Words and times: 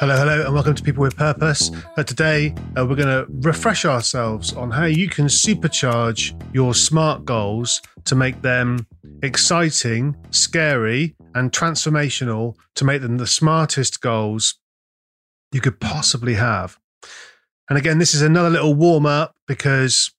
Hello, 0.00 0.16
hello, 0.16 0.46
and 0.46 0.54
welcome 0.54 0.74
to 0.74 0.82
People 0.82 1.02
with 1.02 1.14
Purpose. 1.14 1.70
Uh, 1.98 2.02
today, 2.02 2.54
uh, 2.74 2.86
we're 2.86 2.96
going 2.96 3.06
to 3.06 3.26
refresh 3.46 3.84
ourselves 3.84 4.54
on 4.54 4.70
how 4.70 4.86
you 4.86 5.10
can 5.10 5.26
supercharge 5.26 6.32
your 6.54 6.72
SMART 6.72 7.26
goals 7.26 7.82
to 8.06 8.14
make 8.14 8.40
them 8.40 8.86
exciting, 9.22 10.16
scary, 10.30 11.14
and 11.34 11.52
transformational 11.52 12.54
to 12.76 12.86
make 12.86 13.02
them 13.02 13.18
the 13.18 13.26
smartest 13.26 14.00
goals 14.00 14.58
you 15.52 15.60
could 15.60 15.78
possibly 15.80 16.32
have. 16.32 16.78
And 17.68 17.76
again, 17.76 17.98
this 17.98 18.14
is 18.14 18.22
another 18.22 18.48
little 18.48 18.72
warm 18.72 19.04
up 19.04 19.34
because 19.46 20.10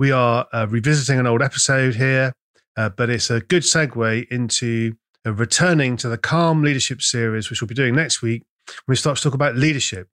we 0.00 0.10
are 0.10 0.48
uh, 0.52 0.66
revisiting 0.68 1.20
an 1.20 1.28
old 1.28 1.42
episode 1.42 1.94
here, 1.94 2.32
uh, 2.76 2.88
but 2.88 3.08
it's 3.08 3.30
a 3.30 3.38
good 3.38 3.62
segue 3.62 4.26
into 4.32 4.96
uh, 5.24 5.32
returning 5.32 5.96
to 5.98 6.08
the 6.08 6.18
Calm 6.18 6.64
Leadership 6.64 7.02
series, 7.02 7.50
which 7.50 7.62
we'll 7.62 7.68
be 7.68 7.74
doing 7.76 7.94
next 7.94 8.20
week 8.20 8.42
when 8.84 8.92
we 8.92 8.96
start 8.96 9.16
to 9.16 9.22
talk 9.22 9.34
about 9.34 9.56
leadership. 9.56 10.08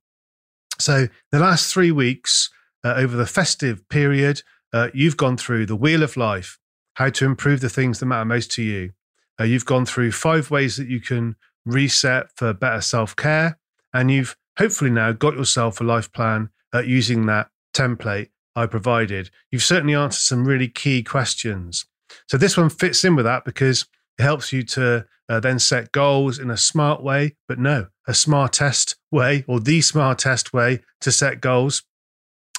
So, 0.79 1.07
the 1.31 1.39
last 1.39 1.73
three 1.73 1.91
weeks 1.91 2.49
uh, 2.83 2.93
over 2.97 3.15
the 3.15 3.25
festive 3.25 3.87
period, 3.89 4.41
uh, 4.73 4.89
you've 4.93 5.17
gone 5.17 5.37
through 5.37 5.65
the 5.65 5.75
wheel 5.75 6.03
of 6.03 6.17
life, 6.17 6.59
how 6.95 7.09
to 7.09 7.25
improve 7.25 7.61
the 7.61 7.69
things 7.69 7.99
that 7.99 8.05
matter 8.07 8.25
most 8.25 8.51
to 8.51 8.63
you. 8.63 8.91
Uh, 9.39 9.43
you've 9.43 9.65
gone 9.65 9.85
through 9.85 10.11
five 10.11 10.51
ways 10.51 10.77
that 10.77 10.87
you 10.87 10.99
can 10.99 11.35
reset 11.65 12.27
for 12.35 12.53
better 12.53 12.81
self 12.81 13.15
care. 13.15 13.57
And 13.93 14.11
you've 14.11 14.35
hopefully 14.57 14.91
now 14.91 15.11
got 15.11 15.35
yourself 15.35 15.79
a 15.79 15.83
life 15.83 16.11
plan 16.11 16.49
uh, 16.73 16.79
using 16.79 17.25
that 17.25 17.49
template 17.73 18.29
I 18.55 18.65
provided. 18.65 19.29
You've 19.51 19.63
certainly 19.63 19.95
answered 19.95 20.21
some 20.21 20.45
really 20.45 20.67
key 20.67 21.03
questions. 21.03 21.85
So, 22.27 22.37
this 22.37 22.57
one 22.57 22.69
fits 22.69 23.03
in 23.03 23.15
with 23.15 23.25
that 23.25 23.45
because 23.45 23.85
it 24.17 24.23
helps 24.23 24.53
you 24.53 24.63
to 24.63 25.05
uh, 25.27 25.39
then 25.39 25.59
set 25.59 25.91
goals 25.91 26.39
in 26.39 26.49
a 26.49 26.57
smart 26.57 27.03
way, 27.03 27.35
but 27.47 27.59
no, 27.59 27.87
a 28.07 28.13
smartest 28.13 28.95
way 29.11 29.43
or 29.47 29.59
the 29.59 29.81
smartest 29.81 30.53
way 30.53 30.81
to 31.01 31.11
set 31.11 31.41
goals. 31.41 31.83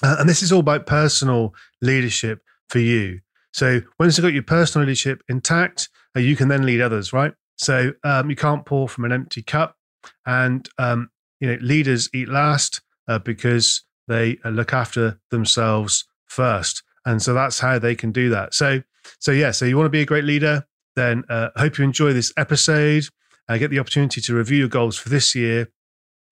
Uh, 0.02 0.16
and 0.18 0.28
this 0.28 0.42
is 0.42 0.52
all 0.52 0.60
about 0.60 0.86
personal 0.86 1.54
leadership 1.80 2.42
for 2.68 2.78
you. 2.78 3.20
So 3.52 3.80
once 3.98 4.18
you've 4.18 4.24
got 4.24 4.34
your 4.34 4.42
personal 4.42 4.86
leadership 4.86 5.22
intact, 5.28 5.88
uh, 6.14 6.20
you 6.20 6.36
can 6.36 6.48
then 6.48 6.66
lead 6.66 6.80
others, 6.80 7.12
right? 7.12 7.32
So 7.56 7.92
um, 8.04 8.28
you 8.28 8.36
can't 8.36 8.66
pour 8.66 8.88
from 8.88 9.04
an 9.04 9.12
empty 9.12 9.42
cup. 9.42 9.76
And 10.26 10.68
um, 10.78 11.10
you 11.41 11.48
know, 11.48 11.58
leaders 11.60 12.10
eat 12.12 12.28
last 12.28 12.82
uh, 13.08 13.18
because 13.18 13.84
they 14.08 14.38
uh, 14.44 14.50
look 14.50 14.72
after 14.72 15.18
themselves 15.30 16.04
first, 16.26 16.82
and 17.04 17.22
so 17.22 17.34
that's 17.34 17.58
how 17.58 17.78
they 17.78 17.94
can 17.94 18.12
do 18.12 18.30
that. 18.30 18.54
So, 18.54 18.82
so 19.20 19.32
yeah, 19.32 19.50
so 19.50 19.64
you 19.64 19.76
want 19.76 19.86
to 19.86 19.91
be 19.91 20.00
a 20.00 20.06
great 20.06 20.24
leader 20.24 20.66
then 20.97 21.25
uh, 21.28 21.50
I 21.55 21.61
hope 21.61 21.78
you 21.78 21.84
enjoy 21.84 22.12
this 22.12 22.33
episode. 22.36 23.08
I 23.48 23.58
get 23.58 23.70
the 23.70 23.78
opportunity 23.78 24.20
to 24.20 24.34
review 24.34 24.58
your 24.58 24.69
goals 24.69 24.98
for 24.98 25.08
this 25.08 25.34
year 25.34 25.69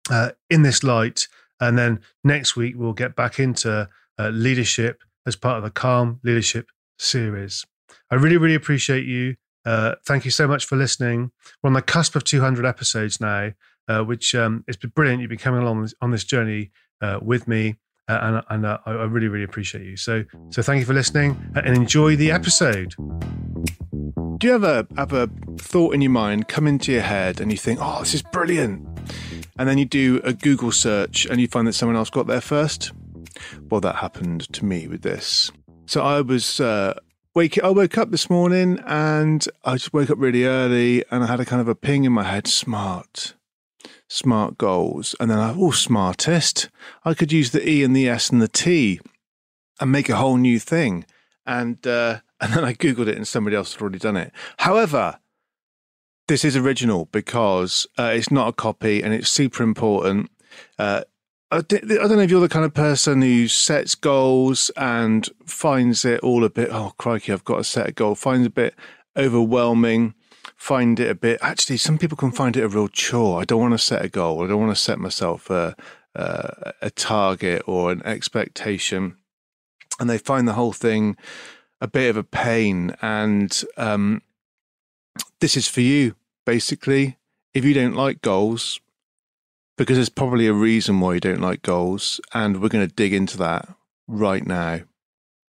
uh, 0.09 0.31
in 0.49 0.61
this 0.61 0.83
light. 0.83 1.27
And 1.59 1.77
then 1.77 1.99
next 2.23 2.55
week, 2.55 2.75
we'll 2.77 2.93
get 2.93 3.15
back 3.15 3.39
into 3.39 3.89
uh, 4.17 4.29
leadership 4.29 5.03
as 5.25 5.35
part 5.35 5.57
of 5.57 5.63
the 5.63 5.69
Calm 5.69 6.19
Leadership 6.23 6.67
series. 6.97 7.65
I 8.09 8.15
really, 8.15 8.37
really 8.37 8.55
appreciate 8.55 9.05
you. 9.05 9.35
Uh, 9.65 9.95
thank 10.05 10.25
you 10.25 10.31
so 10.31 10.47
much 10.47 10.65
for 10.65 10.75
listening. 10.75 11.31
We're 11.61 11.67
on 11.67 11.73
the 11.73 11.81
cusp 11.81 12.15
of 12.15 12.23
200 12.23 12.65
episodes 12.65 13.21
now, 13.21 13.51
uh, 13.87 14.03
which 14.03 14.33
um, 14.33 14.63
it's 14.67 14.77
been 14.77 14.91
brilliant. 14.91 15.21
You've 15.21 15.29
been 15.29 15.37
coming 15.37 15.61
along 15.61 15.87
on 16.01 16.11
this 16.11 16.23
journey 16.23 16.71
uh, 17.01 17.19
with 17.21 17.47
me. 17.47 17.75
And, 18.07 18.43
and 18.49 18.67
I 18.67 19.03
really, 19.03 19.29
really 19.29 19.45
appreciate 19.45 19.85
you. 19.85 19.95
So, 19.95 20.25
so 20.49 20.61
thank 20.61 20.81
you 20.81 20.85
for 20.85 20.93
listening 20.93 21.39
and 21.55 21.77
enjoy 21.77 22.17
the 22.17 22.31
episode. 22.31 22.93
Do 24.37 24.47
you 24.47 24.55
ever 24.55 24.87
have 24.95 25.13
a 25.13 25.29
thought 25.57 25.93
in 25.93 26.01
your 26.01 26.11
mind 26.11 26.47
come 26.47 26.65
into 26.65 26.91
your 26.91 27.01
head 27.01 27.41
and 27.41 27.51
you 27.51 27.57
think, 27.57 27.79
oh, 27.81 27.99
this 27.99 28.13
is 28.13 28.21
brilliant? 28.21 28.87
And 29.57 29.67
then 29.67 29.77
you 29.77 29.85
do 29.85 30.21
a 30.23 30.33
Google 30.33 30.71
search 30.71 31.25
and 31.25 31.39
you 31.39 31.47
find 31.47 31.67
that 31.67 31.73
someone 31.73 31.95
else 31.95 32.09
got 32.09 32.27
there 32.27 32.41
first? 32.41 32.91
Well, 33.69 33.81
that 33.81 33.97
happened 33.97 34.51
to 34.53 34.65
me 34.65 34.87
with 34.87 35.01
this. 35.01 35.51
So 35.85 36.01
I 36.01 36.21
was 36.21 36.59
uh, 36.59 36.99
wake. 37.35 37.61
I 37.63 37.69
woke 37.69 37.97
up 37.97 38.11
this 38.11 38.29
morning 38.29 38.79
and 38.85 39.45
I 39.63 39.73
just 39.73 39.93
woke 39.93 40.09
up 40.09 40.17
really 40.19 40.45
early 40.45 41.03
and 41.11 41.23
I 41.23 41.27
had 41.27 41.39
a 41.39 41.45
kind 41.45 41.61
of 41.61 41.67
a 41.67 41.75
ping 41.75 42.05
in 42.05 42.13
my 42.13 42.23
head. 42.23 42.47
Smart, 42.47 43.35
smart 44.07 44.57
goals, 44.57 45.15
and 45.19 45.29
then 45.29 45.39
I 45.39 45.53
oh 45.55 45.71
smartest. 45.71 46.69
I 47.03 47.13
could 47.13 47.31
use 47.31 47.51
the 47.51 47.67
E 47.67 47.83
and 47.83 47.95
the 47.95 48.07
S 48.07 48.29
and 48.29 48.41
the 48.41 48.47
T 48.47 48.99
and 49.79 49.91
make 49.91 50.09
a 50.09 50.15
whole 50.15 50.37
new 50.37 50.59
thing. 50.59 51.05
And 51.45 51.85
uh, 51.85 52.21
and 52.41 52.53
then 52.53 52.65
I 52.65 52.73
Googled 52.73 53.07
it 53.07 53.17
and 53.17 53.27
somebody 53.27 53.55
else 53.55 53.73
had 53.73 53.81
already 53.81 53.99
done 53.99 54.17
it. 54.17 54.31
However, 54.57 55.19
this 56.27 56.43
is 56.43 56.55
original 56.55 57.05
because 57.11 57.87
uh, 57.97 58.11
it's 58.15 58.31
not 58.31 58.47
a 58.47 58.53
copy 58.53 59.01
and 59.01 59.13
it's 59.13 59.29
super 59.29 59.63
important. 59.63 60.31
Uh, 60.79 61.03
I 61.53 61.59
don't 61.61 61.85
know 61.89 62.19
if 62.19 62.31
you're 62.31 62.39
the 62.39 62.47
kind 62.47 62.63
of 62.63 62.73
person 62.73 63.21
who 63.21 63.49
sets 63.49 63.93
goals 63.93 64.71
and 64.77 65.29
finds 65.45 66.05
it 66.05 66.21
all 66.21 66.45
a 66.45 66.49
bit, 66.49 66.69
oh, 66.71 66.93
crikey, 66.97 67.33
I've 67.33 67.43
got 67.43 67.57
to 67.57 67.63
set 67.65 67.89
a 67.89 67.91
goal, 67.91 68.15
finds 68.15 68.47
a 68.47 68.49
bit 68.49 68.73
overwhelming, 69.17 70.13
find 70.55 70.97
it 70.97 71.09
a 71.09 71.15
bit, 71.15 71.39
actually, 71.41 71.75
some 71.75 71.97
people 71.97 72.15
can 72.15 72.31
find 72.31 72.55
it 72.55 72.63
a 72.63 72.69
real 72.69 72.87
chore. 72.87 73.41
I 73.41 73.43
don't 73.43 73.59
want 73.59 73.73
to 73.73 73.77
set 73.77 74.05
a 74.05 74.07
goal. 74.07 74.41
I 74.41 74.47
don't 74.47 74.61
want 74.61 74.73
to 74.73 74.81
set 74.81 74.97
myself 74.97 75.49
a, 75.49 75.75
a, 76.15 76.73
a 76.83 76.89
target 76.89 77.63
or 77.67 77.91
an 77.91 78.01
expectation. 78.05 79.17
And 79.99 80.09
they 80.09 80.17
find 80.17 80.47
the 80.47 80.53
whole 80.53 80.71
thing 80.71 81.17
a 81.81 81.87
bit 81.87 82.09
of 82.09 82.17
a 82.17 82.23
pain. 82.23 82.95
And 83.01 83.63
um, 83.75 84.21
this 85.39 85.57
is 85.57 85.67
for 85.67 85.81
you, 85.81 86.15
basically. 86.45 87.17
If 87.53 87.65
you 87.65 87.73
don't 87.73 87.95
like 87.95 88.21
goals, 88.21 88.79
because 89.77 89.97
there's 89.97 90.09
probably 90.09 90.47
a 90.47 90.53
reason 90.53 90.99
why 90.99 91.15
you 91.15 91.19
don't 91.19 91.41
like 91.41 91.61
goals, 91.63 92.21
and 92.33 92.61
we're 92.61 92.69
going 92.69 92.87
to 92.87 92.95
dig 92.95 93.13
into 93.13 93.37
that 93.37 93.67
right 94.07 94.45
now. 94.45 94.81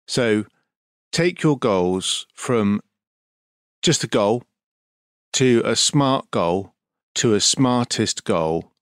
So 0.07 0.45
take 1.13 1.43
your 1.43 1.57
goals 1.57 2.27
from 2.35 2.83
just 3.81 4.05
a 4.05 4.09
goal 4.09 4.43
to 5.35 5.63
a 5.65 5.77
smart 5.77 6.31
goal 6.31 6.75
to 7.17 7.35
a 7.35 7.41
smartest 7.41 8.25
goal 8.25 8.73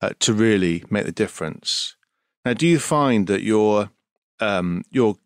uh, 0.00 0.10
to 0.18 0.34
really 0.34 0.84
make 0.90 1.06
the 1.06 1.12
difference. 1.12 1.96
Now, 2.44 2.52
do 2.52 2.66
you 2.66 2.78
find 2.78 3.26
that 3.28 3.42
you're 3.42 3.90
um, 4.40 4.82
you're 4.90 5.16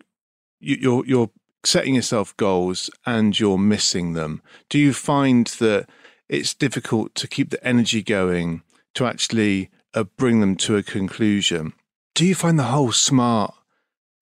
you're 0.60 1.04
you're 1.04 1.30
setting 1.64 1.94
yourself 1.94 2.36
goals 2.36 2.90
and 3.06 3.38
you're 3.38 3.58
missing 3.58 4.12
them, 4.12 4.42
do 4.68 4.78
you 4.78 4.92
find 4.92 5.46
that 5.58 5.88
it's 6.28 6.54
difficult 6.54 7.14
to 7.16 7.28
keep 7.28 7.50
the 7.50 7.64
energy 7.66 8.02
going 8.02 8.62
to 8.94 9.06
actually 9.06 9.70
uh, 9.94 10.04
bring 10.04 10.40
them 10.40 10.56
to 10.56 10.76
a 10.76 10.82
conclusion? 10.82 11.72
Do 12.14 12.26
you 12.26 12.34
find 12.34 12.58
the 12.58 12.64
whole 12.64 12.92
smart 12.92 13.54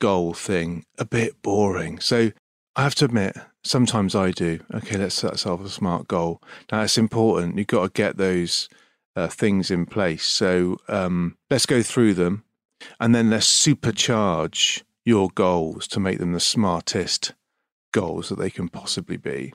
goal 0.00 0.34
thing 0.34 0.84
a 0.98 1.04
bit 1.04 1.40
boring? 1.42 1.98
So 1.98 2.32
I 2.74 2.82
have 2.82 2.94
to 2.96 3.06
admit, 3.06 3.36
sometimes 3.64 4.14
I 4.14 4.30
do. 4.30 4.60
Okay, 4.74 4.96
let's 4.96 5.14
set 5.14 5.32
ourselves 5.32 5.66
a 5.66 5.70
smart 5.70 6.08
goal. 6.08 6.42
Now 6.70 6.82
it's 6.82 6.98
important. 6.98 7.58
You've 7.58 7.66
got 7.66 7.84
to 7.84 7.90
get 7.90 8.16
those 8.16 8.68
uh, 9.16 9.28
things 9.28 9.70
in 9.70 9.86
place. 9.86 10.24
So 10.24 10.76
um, 10.88 11.36
let's 11.50 11.66
go 11.66 11.82
through 11.82 12.14
them 12.14 12.44
and 13.00 13.14
then 13.14 13.30
let's 13.30 13.46
supercharge 13.46 14.82
your 15.06 15.30
goals 15.30 15.86
to 15.86 16.00
make 16.00 16.18
them 16.18 16.32
the 16.32 16.40
smartest 16.40 17.32
goals 17.92 18.28
that 18.28 18.38
they 18.38 18.50
can 18.50 18.68
possibly 18.68 19.16
be. 19.16 19.54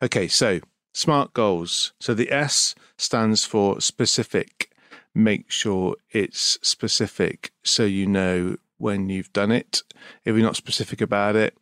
Okay, 0.00 0.28
so 0.28 0.60
SMART 0.94 1.34
goals. 1.34 1.92
So 2.00 2.14
the 2.14 2.32
S 2.32 2.74
stands 2.96 3.44
for 3.44 3.80
specific. 3.82 4.70
Make 5.14 5.50
sure 5.50 5.96
it's 6.10 6.58
specific 6.62 7.52
so 7.64 7.84
you 7.84 8.06
know 8.06 8.56
when 8.78 9.10
you've 9.10 9.32
done 9.32 9.50
it. 9.50 9.82
If 10.24 10.36
you're 10.36 10.44
not 10.44 10.56
specific 10.56 11.00
about 11.00 11.36
it, 11.36 11.58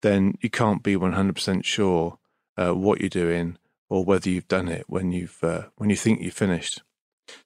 then 0.00 0.36
you 0.40 0.50
can't 0.50 0.82
be 0.82 0.96
100% 0.96 1.64
sure 1.64 2.18
uh, 2.56 2.72
what 2.72 3.00
you're 3.00 3.08
doing 3.08 3.58
or 3.88 4.04
whether 4.04 4.30
you've 4.30 4.48
done 4.48 4.68
it 4.68 4.84
when 4.88 5.12
you've 5.12 5.44
uh, 5.44 5.64
when 5.76 5.90
you 5.90 5.96
think 5.96 6.20
you've 6.20 6.32
finished. 6.32 6.82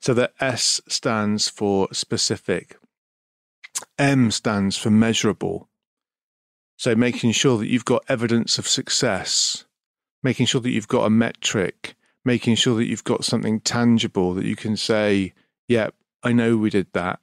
So 0.01 0.15
the 0.15 0.31
S 0.41 0.81
stands 0.89 1.49
for 1.49 1.89
specific. 1.93 2.79
M 3.99 4.31
stands 4.31 4.77
for 4.77 4.91
measurable. 4.91 5.69
So 6.79 6.95
making 6.95 7.33
sure 7.33 7.59
that 7.59 7.69
you've 7.69 7.85
got 7.85 8.05
evidence 8.09 8.59
of 8.59 8.69
success, 8.69 9.65
making 10.23 10.47
sure 10.47 10.61
that 10.61 10.71
you've 10.71 10.89
got 10.89 11.07
a 11.07 11.11
metric, 11.11 11.95
making 12.25 12.57
sure 12.57 12.77
that 12.77 12.87
you've 12.87 13.05
got 13.05 13.25
something 13.25 13.61
tangible 13.61 14.35
that 14.35 14.45
you 14.45 14.57
can 14.57 14.77
say, 14.77 15.33
yep, 15.69 15.95
yeah, 15.95 16.29
I 16.29 16.33
know 16.33 16.57
we 16.57 16.71
did 16.71 16.89
that. 16.93 17.21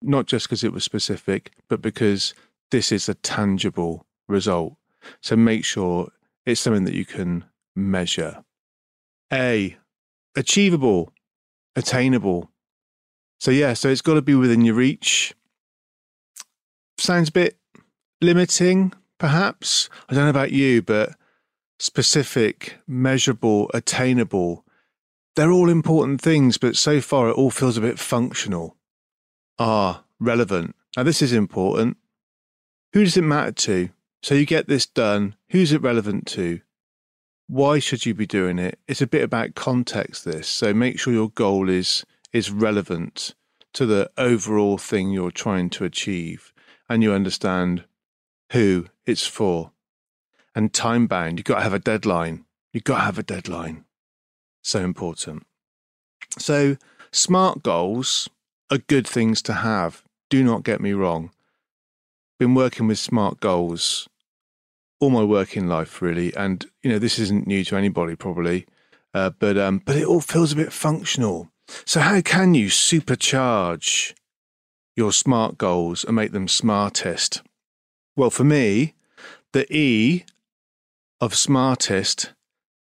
Not 0.00 0.26
just 0.26 0.46
because 0.46 0.64
it 0.64 0.72
was 0.72 0.84
specific, 0.84 1.52
but 1.68 1.82
because 1.82 2.34
this 2.70 2.92
is 2.92 3.08
a 3.08 3.14
tangible 3.14 4.06
result. 4.28 4.74
So 5.20 5.36
make 5.36 5.64
sure 5.64 6.10
it's 6.46 6.60
something 6.60 6.84
that 6.84 6.94
you 6.94 7.04
can 7.04 7.44
measure. 7.76 8.44
A, 9.32 9.76
achievable, 10.36 11.12
attainable. 11.76 12.50
So, 13.38 13.50
yeah, 13.50 13.74
so 13.74 13.88
it's 13.88 14.00
got 14.00 14.14
to 14.14 14.22
be 14.22 14.34
within 14.34 14.64
your 14.64 14.74
reach. 14.74 15.34
Sounds 16.98 17.28
a 17.28 17.32
bit 17.32 17.56
limiting, 18.20 18.92
perhaps. 19.18 19.88
I 20.08 20.14
don't 20.14 20.24
know 20.24 20.30
about 20.30 20.52
you, 20.52 20.82
but 20.82 21.14
specific, 21.78 22.78
measurable, 22.86 23.70
attainable, 23.72 24.64
they're 25.36 25.52
all 25.52 25.68
important 25.68 26.20
things, 26.20 26.58
but 26.58 26.76
so 26.76 27.00
far 27.00 27.28
it 27.28 27.34
all 27.34 27.52
feels 27.52 27.76
a 27.76 27.80
bit 27.80 28.00
functional. 28.00 28.76
Ah, 29.56 30.02
relevant. 30.18 30.74
Now, 30.96 31.04
this 31.04 31.22
is 31.22 31.32
important. 31.32 31.96
Who 32.92 33.04
does 33.04 33.16
it 33.16 33.22
matter 33.22 33.52
to? 33.52 33.90
So 34.20 34.34
you 34.34 34.44
get 34.44 34.66
this 34.66 34.84
done. 34.84 35.36
Who's 35.50 35.72
it 35.72 35.80
relevant 35.80 36.26
to? 36.28 36.60
Why 37.46 37.78
should 37.78 38.04
you 38.04 38.14
be 38.14 38.26
doing 38.26 38.58
it? 38.58 38.80
It's 38.88 39.00
a 39.00 39.06
bit 39.06 39.22
about 39.22 39.54
context, 39.54 40.24
this. 40.24 40.48
So 40.48 40.74
make 40.74 40.98
sure 40.98 41.12
your 41.12 41.30
goal 41.30 41.68
is 41.68 42.04
is 42.32 42.50
relevant 42.50 43.34
to 43.74 43.86
the 43.86 44.10
overall 44.18 44.76
thing 44.76 45.10
you're 45.10 45.30
trying 45.30 45.70
to 45.70 45.84
achieve 45.84 46.52
and 46.88 47.02
you 47.02 47.12
understand 47.12 47.84
who 48.52 48.86
it's 49.06 49.26
for. 49.26 49.72
And 50.54 50.72
time 50.72 51.06
bound, 51.06 51.38
you've 51.38 51.44
got 51.44 51.56
to 51.56 51.62
have 51.62 51.74
a 51.74 51.78
deadline. 51.78 52.44
You've 52.72 52.84
got 52.84 52.96
to 52.96 53.04
have 53.04 53.18
a 53.18 53.22
deadline. 53.22 53.84
So 54.62 54.80
important. 54.80 55.46
So, 56.38 56.76
smart 57.12 57.62
goals 57.62 58.28
are 58.70 58.78
good 58.78 59.06
things 59.06 59.40
to 59.42 59.54
have. 59.54 60.02
Do 60.30 60.42
not 60.44 60.64
get 60.64 60.80
me 60.80 60.92
wrong. 60.92 61.30
Been 62.38 62.54
working 62.54 62.86
with 62.86 62.98
smart 62.98 63.40
goals 63.40 64.08
all 65.00 65.10
my 65.10 65.22
working 65.22 65.68
life, 65.68 66.02
really. 66.02 66.34
And, 66.34 66.66
you 66.82 66.90
know, 66.90 66.98
this 66.98 67.18
isn't 67.18 67.46
new 67.46 67.64
to 67.64 67.76
anybody 67.76 68.16
probably, 68.16 68.66
uh, 69.14 69.30
but, 69.38 69.56
um, 69.56 69.80
but 69.84 69.96
it 69.96 70.04
all 70.04 70.20
feels 70.20 70.52
a 70.52 70.56
bit 70.56 70.72
functional. 70.72 71.50
So, 71.84 72.00
how 72.00 72.20
can 72.20 72.54
you 72.54 72.66
supercharge 72.66 74.14
your 74.98 75.12
smart 75.12 75.56
goals 75.56 76.02
and 76.02 76.16
make 76.16 76.32
them 76.32 76.48
smartest? 76.48 77.40
Well, 78.16 78.30
for 78.30 78.42
me, 78.42 78.94
the 79.52 79.72
E 79.74 80.24
of 81.20 81.36
smartest 81.36 82.32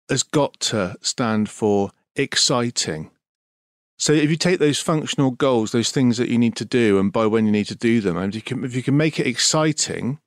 has 0.08 0.23
got 0.23 0.58
to 0.61 0.97
stand 1.02 1.50
for 1.50 1.91
exciting. 2.17 3.11
So 3.99 4.14
if 4.14 4.31
you 4.31 4.37
take 4.37 4.61
those 4.61 4.81
functional 4.81 5.31
goals, 5.31 5.73
those 5.73 5.91
things 5.91 6.17
that 6.17 6.31
you 6.31 6.38
need 6.38 6.56
to 6.56 6.64
do, 6.64 6.99
and 6.99 7.12
by 7.12 7.26
when 7.26 7.44
you 7.44 7.52
need 7.52 7.67
to 7.67 7.76
do 7.76 8.00
them, 8.00 8.17
and 8.17 8.35
if 8.35 8.37
you 8.37 8.43
can, 8.43 8.64
if 8.64 8.75
you 8.75 8.82
can 8.82 8.97
make 8.97 9.20
it 9.20 9.26
exciting, 9.26 10.20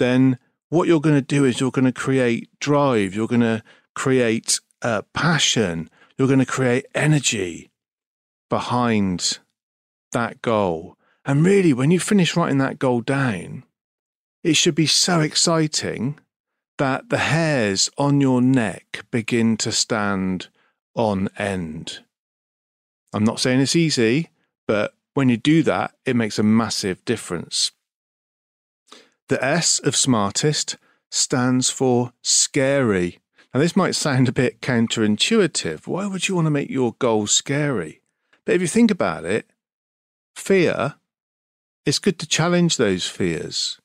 then 0.00 0.36
what 0.68 0.88
you're 0.88 1.00
going 1.00 1.14
to 1.14 1.22
do 1.22 1.44
is 1.44 1.60
you're 1.60 1.70
going 1.70 1.84
to 1.84 1.92
create 1.92 2.50
drive, 2.58 3.14
you're 3.14 3.28
going 3.28 3.40
to 3.40 3.62
create 3.94 4.58
uh, 4.82 5.02
passion, 5.12 5.88
you're 6.18 6.26
going 6.26 6.40
to 6.40 6.44
create 6.44 6.86
energy 6.92 7.70
behind 8.50 9.38
that 10.10 10.42
goal. 10.42 10.98
And 11.24 11.44
really, 11.44 11.72
when 11.72 11.90
you 11.90 12.00
finish 12.00 12.36
writing 12.36 12.58
that 12.58 12.78
goal 12.78 13.00
down, 13.00 13.64
it 14.42 14.54
should 14.54 14.74
be 14.74 14.86
so 14.86 15.20
exciting 15.20 16.18
that 16.76 17.08
the 17.08 17.18
hairs 17.18 17.88
on 17.96 18.20
your 18.20 18.42
neck 18.42 19.06
begin 19.10 19.56
to 19.58 19.72
stand 19.72 20.48
on 20.94 21.28
end. 21.38 22.00
I'm 23.12 23.24
not 23.24 23.40
saying 23.40 23.60
it's 23.60 23.76
easy, 23.76 24.30
but 24.66 24.94
when 25.14 25.28
you 25.28 25.36
do 25.36 25.62
that, 25.62 25.94
it 26.04 26.16
makes 26.16 26.38
a 26.38 26.42
massive 26.42 27.04
difference. 27.04 27.70
The 29.28 29.42
S 29.42 29.78
of 29.78 29.96
smartest 29.96 30.76
stands 31.10 31.70
for 31.70 32.12
scary. 32.22 33.20
Now, 33.54 33.60
this 33.60 33.76
might 33.76 33.94
sound 33.94 34.28
a 34.28 34.32
bit 34.32 34.60
counterintuitive. 34.60 35.86
Why 35.86 36.06
would 36.06 36.28
you 36.28 36.34
want 36.34 36.46
to 36.46 36.50
make 36.50 36.68
your 36.68 36.94
goal 36.98 37.28
scary? 37.28 38.02
But 38.44 38.56
if 38.56 38.60
you 38.60 38.66
think 38.66 38.90
about 38.90 39.24
it, 39.24 39.48
fear, 40.34 40.96
it's 41.86 41.98
good 41.98 42.18
to 42.18 42.26
challenge 42.26 42.76
those 42.76 43.06
fears. 43.06 43.80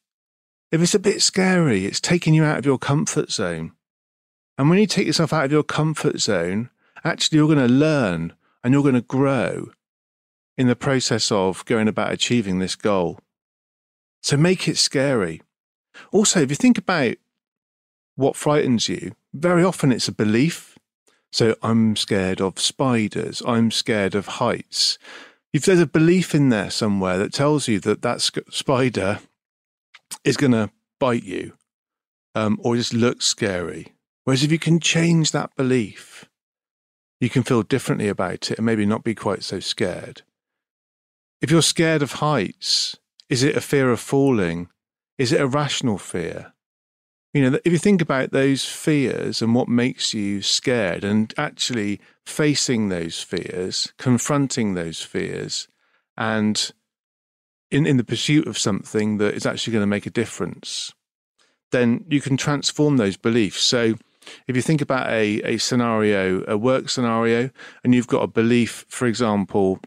If 0.72 0.82
it's 0.82 0.96
a 0.96 1.00
bit 1.00 1.22
scary, 1.22 1.86
it's 1.86 2.00
taking 2.00 2.34
you 2.34 2.44
out 2.44 2.60
of 2.60 2.66
your 2.66 2.78
comfort 2.78 3.32
zone. 3.32 3.74
And 4.58 4.70
when 4.70 4.80
you 4.80 4.88
take 4.88 5.08
yourself 5.08 5.34
out 5.34 5.46
of 5.46 5.52
your 5.52 5.64
comfort 5.64 6.20
zone, 6.20 6.70
actually 7.04 7.38
you're 7.38 7.48
going 7.48 7.68
to 7.68 7.74
learn 7.74 8.34
and 8.64 8.74
you're 8.74 8.84
going 8.84 8.96
to 8.96 9.02
grow 9.02 9.72
in 10.58 10.68
the 10.68 10.76
process 10.76 11.32
of 11.32 11.66
going 11.66 11.88
about 11.88 12.12
achieving 12.12 12.60
this 12.60 12.76
goal. 12.76 13.20
So 14.22 14.38
make 14.38 14.68
it 14.68 14.78
scary. 14.78 15.42
Also, 16.12 16.42
if 16.42 16.50
you 16.50 16.56
think 16.56 16.78
about 16.78 17.16
what 18.16 18.36
frightens 18.36 18.90
you, 18.90 19.14
very 19.34 19.64
often 19.64 19.92
it's 19.92 20.08
a 20.08 20.14
belief. 20.14 20.78
So 21.32 21.56
I'm 21.62 21.96
scared 21.96 22.42
of 22.42 22.60
spiders. 22.60 23.42
I'm 23.46 23.72
scared 23.72 24.16
of 24.16 24.28
heights. 24.28 24.98
If 25.52 25.66
there's 25.66 25.80
a 25.80 25.88
belief 25.88 26.36
in 26.36 26.50
there 26.50 26.70
somewhere 26.70 27.18
that 27.18 27.34
tells 27.34 27.68
you 27.68 27.80
that 27.80 28.02
that 28.04 28.22
spider 28.22 29.20
is 30.24 30.38
going 30.38 30.52
to 30.52 30.70
bite 31.00 31.24
you 31.24 31.54
um, 32.36 32.60
or 32.64 32.76
just 32.76 32.94
look 32.94 33.22
scary. 33.22 33.94
Whereas 34.24 34.44
if 34.44 34.52
you 34.52 34.60
can 34.60 34.80
change 34.80 35.32
that 35.32 35.56
belief, 35.56 36.26
you 37.20 37.30
can 37.30 37.44
feel 37.44 37.64
differently 37.64 38.08
about 38.08 38.52
it 38.52 38.58
and 38.60 38.66
maybe 38.66 38.86
not 38.86 39.04
be 39.04 39.16
quite 39.16 39.44
so 39.44 39.60
scared. 39.60 40.22
If 41.42 41.50
you're 41.50 41.62
scared 41.62 42.02
of 42.02 42.14
heights, 42.14 42.98
is 43.30 43.44
it 43.44 43.56
a 43.56 43.62
fear 43.62 43.92
of 43.92 44.00
falling? 44.00 44.70
Is 45.18 45.32
it 45.32 45.42
a 45.42 45.48
rational 45.48 45.98
fear? 45.98 46.54
You 47.34 47.50
know, 47.50 47.60
if 47.64 47.72
you 47.72 47.78
think 47.78 48.02
about 48.02 48.32
those 48.32 48.66
fears 48.66 49.42
and 49.42 49.54
what 49.54 49.68
makes 49.68 50.14
you 50.16 50.42
scared 50.42 51.04
and 51.04 51.32
actually 51.38 52.02
facing 52.26 52.90
those 52.90 53.22
fears, 53.22 53.94
confronting 53.98 54.74
those 54.74 55.04
fears, 55.04 55.68
and 56.18 56.72
in, 57.70 57.86
in 57.86 57.98
the 57.98 58.04
pursuit 58.04 58.48
of 58.48 58.58
something 58.58 59.18
that 59.20 59.36
is 59.36 59.46
actually 59.46 59.74
going 59.74 59.84
to 59.84 59.88
make 59.88 60.08
a 60.08 60.12
difference, 60.12 60.94
then 61.72 62.04
you 62.10 62.20
can 62.20 62.36
transform 62.36 62.98
those 62.98 63.16
beliefs. 63.16 63.62
So 63.62 63.94
if 64.48 64.56
you 64.56 64.64
think 64.64 64.82
about 64.82 65.08
a, 65.08 65.40
a 65.44 65.58
scenario, 65.58 66.44
a 66.48 66.58
work 66.58 66.90
scenario, 66.90 67.52
and 67.84 67.94
you've 67.94 68.08
got 68.08 68.24
a 68.24 68.28
belief, 68.28 68.86
for 68.90 69.06
example, 69.08 69.80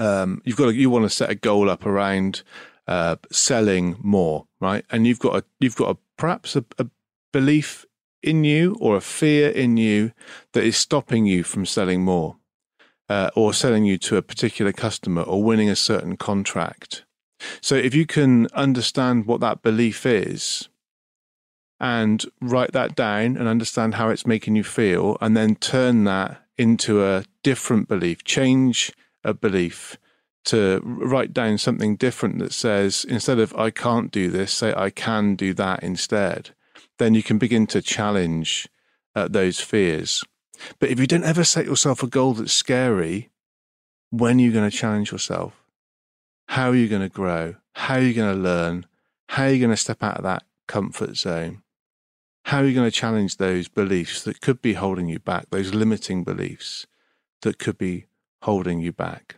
um, 0.00 0.40
you've 0.44 0.56
got 0.56 0.68
a, 0.68 0.74
you 0.74 0.88
want 0.88 1.04
to 1.04 1.10
set 1.10 1.30
a 1.30 1.34
goal 1.34 1.68
up 1.68 1.84
around 1.84 2.42
uh, 2.86 3.16
selling 3.30 3.96
more, 4.00 4.46
right? 4.60 4.84
And 4.90 5.06
you've 5.06 5.18
got 5.18 5.36
a 5.36 5.44
you've 5.60 5.76
got 5.76 5.96
a 5.96 5.98
perhaps 6.16 6.56
a, 6.56 6.64
a 6.78 6.86
belief 7.32 7.84
in 8.22 8.44
you 8.44 8.76
or 8.80 8.96
a 8.96 9.00
fear 9.00 9.50
in 9.50 9.76
you 9.76 10.12
that 10.52 10.64
is 10.64 10.76
stopping 10.76 11.26
you 11.26 11.42
from 11.42 11.64
selling 11.64 12.02
more 12.02 12.36
uh, 13.08 13.30
or 13.36 13.52
selling 13.52 13.84
you 13.84 13.98
to 13.98 14.16
a 14.16 14.22
particular 14.22 14.72
customer 14.72 15.22
or 15.22 15.42
winning 15.42 15.68
a 15.68 15.76
certain 15.76 16.16
contract. 16.16 17.04
So 17.60 17.74
if 17.74 17.94
you 17.94 18.06
can 18.06 18.48
understand 18.54 19.26
what 19.26 19.40
that 19.40 19.62
belief 19.62 20.06
is 20.06 20.68
and 21.78 22.24
write 22.40 22.72
that 22.72 22.94
down 22.94 23.36
and 23.36 23.46
understand 23.46 23.94
how 23.94 24.08
it's 24.08 24.26
making 24.26 24.56
you 24.56 24.64
feel, 24.64 25.18
and 25.20 25.36
then 25.36 25.54
turn 25.56 26.04
that 26.04 26.42
into 26.56 27.04
a 27.04 27.24
different 27.42 27.86
belief, 27.86 28.24
change 28.24 28.92
a 29.22 29.34
belief 29.34 29.98
to 30.46 30.80
write 30.84 31.32
down 31.32 31.58
something 31.58 31.96
different 31.96 32.38
that 32.38 32.52
says, 32.52 33.04
instead 33.08 33.38
of 33.38 33.54
I 33.56 33.70
can't 33.70 34.10
do 34.10 34.30
this, 34.30 34.52
say 34.52 34.72
I 34.74 34.90
can 34.90 35.34
do 35.34 35.52
that 35.54 35.82
instead. 35.82 36.50
Then 36.98 37.14
you 37.14 37.22
can 37.22 37.38
begin 37.38 37.66
to 37.68 37.82
challenge 37.82 38.68
uh, 39.14 39.28
those 39.28 39.60
fears. 39.60 40.24
But 40.78 40.90
if 40.90 40.98
you 40.98 41.06
don't 41.06 41.24
ever 41.24 41.44
set 41.44 41.66
yourself 41.66 42.02
a 42.02 42.06
goal 42.06 42.34
that's 42.34 42.52
scary, 42.52 43.30
when 44.10 44.38
are 44.38 44.42
you 44.42 44.52
going 44.52 44.70
to 44.70 44.76
challenge 44.76 45.12
yourself? 45.12 45.64
How 46.48 46.70
are 46.70 46.76
you 46.76 46.88
going 46.88 47.02
to 47.02 47.08
grow? 47.08 47.56
How 47.74 47.96
are 47.96 48.00
you 48.02 48.14
going 48.14 48.34
to 48.34 48.40
learn? 48.40 48.86
How 49.30 49.44
are 49.44 49.50
you 49.50 49.58
going 49.58 49.70
to 49.70 49.76
step 49.76 50.02
out 50.02 50.16
of 50.16 50.22
that 50.22 50.44
comfort 50.68 51.16
zone? 51.16 51.62
How 52.44 52.58
are 52.58 52.64
you 52.64 52.74
going 52.74 52.86
to 52.88 52.96
challenge 52.96 53.36
those 53.36 53.66
beliefs 53.66 54.22
that 54.22 54.40
could 54.40 54.62
be 54.62 54.74
holding 54.74 55.08
you 55.08 55.18
back, 55.18 55.50
those 55.50 55.74
limiting 55.74 56.22
beliefs 56.22 56.86
that 57.42 57.58
could 57.58 57.76
be 57.76 58.06
holding 58.42 58.80
you 58.80 58.92
back? 58.92 59.36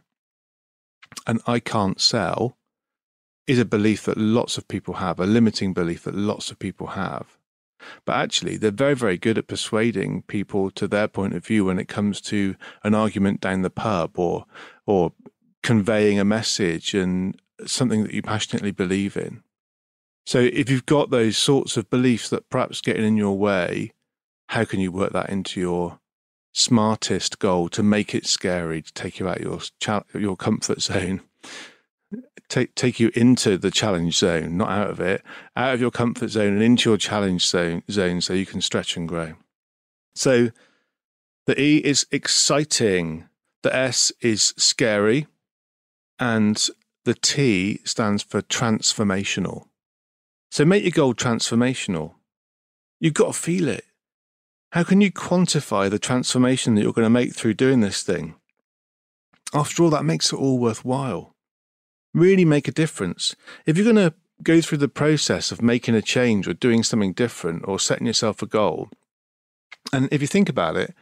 And 1.27 1.41
I 1.47 1.61
can't 1.61 2.01
sell 2.01 2.57
is 3.47 3.59
a 3.59 3.65
belief 3.65 4.05
that 4.05 4.19
lots 4.19 4.59
of 4.59 4.69
people 4.69 4.95
have, 4.95 5.19
a 5.19 5.27
limiting 5.27 5.73
belief 5.73 6.05
that 6.05 6.15
lots 6.15 6.51
of 6.51 6.59
people 6.59 6.89
have. 6.89 7.39
But 8.05 8.17
actually, 8.17 8.57
they're 8.57 8.71
very, 8.71 8.95
very 8.95 9.17
good 9.17 9.39
at 9.39 9.47
persuading 9.47 10.23
people 10.23 10.71
to 10.73 10.87
their 10.89 11.09
point 11.09 11.35
of 11.35 11.47
view 11.47 11.65
when 11.65 11.79
it 11.79 11.89
comes 11.89 12.21
to 12.23 12.57
an 12.83 12.95
argument 12.95 13.41
down 13.41 13.63
the 13.63 13.71
pub 13.71 14.19
or 14.19 14.45
or 14.87 15.13
conveying 15.63 16.19
a 16.19 16.25
message 16.25 16.95
and 16.95 17.41
something 17.67 18.03
that 18.03 18.13
you 18.13 18.23
passionately 18.23 18.71
believe 18.71 19.17
in. 19.17 19.43
So 20.27 20.41
if 20.41 20.69
you've 20.69 20.87
got 20.87 21.11
those 21.11 21.39
sorts 21.39 21.77
of 21.77 21.91
beliefs 21.91 22.29
that 22.31 22.51
perhaps 22.51 22.81
getting 22.81 23.05
in 23.05 23.17
your 23.17 23.39
way, 23.39 23.93
how 24.49 24.65
can 24.65 24.81
you 24.81 24.93
work 24.93 25.13
that 25.13 25.31
into 25.31 25.61
your 25.61 26.01
smartest 26.59 27.39
goal 27.39 27.69
to 27.71 27.83
make 27.83 28.15
it 28.15 28.27
scary, 28.27 28.83
to 28.83 28.93
take 28.93 29.19
you 29.19 29.29
out 29.29 29.41
your 29.41 29.61
your 30.15 30.37
comfort 30.37 30.83
zone? 30.83 31.23
take 32.49 32.75
take 32.75 32.99
you 32.99 33.11
into 33.15 33.59
the 33.59 33.71
challenge 33.71 34.17
zone, 34.19 34.57
not 34.57 34.71
out 34.71 34.91
of 34.91 35.01
it, 35.01 35.23
out 35.57 35.75
of 35.75 35.81
your 35.81 35.91
comfort 35.91 36.29
zone 36.29 36.55
and 36.55 36.63
into 36.63 36.91
your 36.91 36.97
challenge 36.97 37.47
zone, 37.47 37.83
zone 37.91 38.21
so 38.21 38.33
you 38.33 38.47
can 38.47 38.61
stretch 38.61 38.97
and 38.97 39.09
grow. 39.09 39.35
So 40.15 40.51
the 41.47 41.61
E 41.61 41.79
is 41.79 42.07
exciting, 42.11 43.29
the 43.63 43.75
S 43.75 44.13
is 44.21 44.55
scary, 44.57 45.27
and 46.19 46.69
the 47.05 47.15
T 47.15 47.81
stands 47.85 48.23
for 48.23 48.43
transformational. 48.43 49.67
So 50.51 50.65
make 50.65 50.83
your 50.83 50.91
goal 50.91 51.15
transformational. 51.15 52.15
You've 53.01 53.15
got 53.15 53.35
to 53.35 53.39
feel 53.39 53.69
it. 53.69 53.85
How 54.73 54.85
can 54.85 55.01
you 55.01 55.11
quantify 55.11 55.89
the 55.89 55.99
transformation 55.99 56.75
that 56.75 56.83
you're 56.83 56.93
going 56.93 57.07
to 57.07 57.11
make 57.11 57.35
through 57.35 57.55
doing 57.55 57.81
this 57.81 58.03
thing? 58.03 58.35
After 59.55 59.83
all, 59.83 59.91
that 59.91 60.05
makes 60.05 60.31
it 60.31 60.37
all 60.37 60.59
worthwhile. 60.59 61.35
Really 62.13 62.45
make 62.45 62.69
a 62.69 62.73
difference. 62.73 63.35
If 63.65 63.79
you're 63.79 63.91
going 63.93 64.11
to 64.11 64.15
go 64.43 64.61
through 64.61 64.79
the 64.79 64.89
process 64.89 65.51
of 65.51 65.63
making 65.63 65.95
a 65.95 66.03
change 66.03 66.47
or 66.47 66.53
doing 66.53 66.83
something 66.83 67.15
different 67.15 67.67
or 67.67 67.79
setting 67.79 68.07
yourself 68.07 68.43
a 68.43 68.47
goal, 68.47 68.91
and 69.91 70.07
if 70.13 70.21
you 70.21 70.27
think 70.27 70.51
about 70.51 70.77
it, 70.77 70.95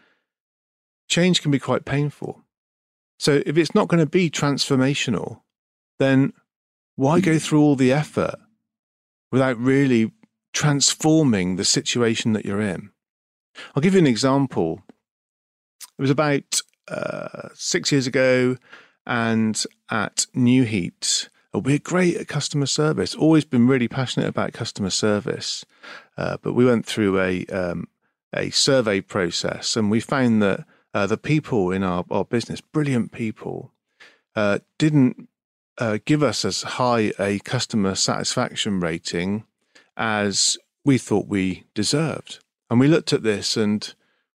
change 1.09 1.43
can 1.43 1.51
be 1.51 1.59
quite 1.59 1.85
painful. 1.85 2.43
So 3.19 3.43
if 3.45 3.57
it's 3.57 3.75
not 3.75 3.89
going 3.89 4.01
to 4.01 4.11
be 4.11 4.31
transformational, 4.31 5.41
then 5.99 6.35
why 6.95 7.19
go 7.19 7.41
through 7.41 7.63
all 7.63 7.75
the 7.75 7.93
effort 7.93 8.37
without 9.33 9.59
really 9.59 10.13
transforming 10.53 11.57
the 11.57 11.65
situation 11.65 12.33
that 12.35 12.45
you're 12.45 12.61
in? 12.61 12.91
I'll 13.75 13.83
give 13.83 13.95
you 13.95 14.01
an 14.01 14.07
example. 14.07 14.83
It 15.99 16.03
was 16.03 16.11
about 16.11 16.61
uh, 16.89 17.49
six 17.55 17.93
years 17.93 18.07
ago, 18.07 18.57
and 19.07 19.63
at 19.91 20.27
New 20.35 20.65
Heat, 20.65 21.29
we're 21.53 21.79
great 21.79 22.17
at 22.17 22.29
customer 22.29 22.67
service. 22.67 23.15
Always 23.15 23.45
been 23.45 23.67
really 23.67 23.89
passionate 23.89 24.29
about 24.29 24.53
customer 24.53 24.91
service, 24.91 25.65
uh, 26.17 26.37
but 26.43 26.53
we 26.53 26.65
went 26.65 26.87
through 26.87 27.21
a 27.21 27.47
um, 27.47 27.89
a 28.35 28.51
survey 28.51 29.01
process, 29.01 29.77
and 29.77 29.91
we 29.91 30.01
found 30.01 30.43
that 30.43 30.65
uh, 30.93 31.07
the 31.07 31.17
people 31.17 31.71
in 31.71 31.83
our, 31.83 32.05
our 32.11 32.25
business, 32.25 32.61
brilliant 32.61 33.13
people, 33.13 33.73
uh, 34.35 34.59
didn't 34.79 35.29
uh, 35.79 35.99
give 36.05 36.23
us 36.23 36.45
as 36.45 36.63
high 36.63 37.13
a 37.19 37.39
customer 37.41 37.95
satisfaction 37.95 38.81
rating 38.81 39.45
as 39.97 40.57
we 40.85 40.99
thought 40.99 41.27
we 41.27 41.65
deserved. 41.75 42.39
And 42.69 42.81
we 42.81 42.89
looked 42.89 43.13
at 43.13 43.23
this 43.23 43.57
and 43.57 43.95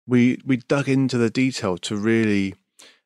we 0.07 0.41
we 0.45 0.57
dug 0.57 0.87
into 0.87 1.17
the 1.17 1.29
detail 1.29 1.77
to 1.79 1.95
really 1.95 2.55